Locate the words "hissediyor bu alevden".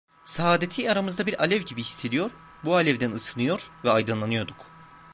1.83-3.11